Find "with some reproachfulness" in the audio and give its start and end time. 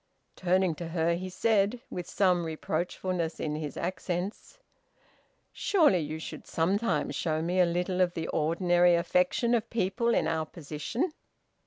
1.91-3.39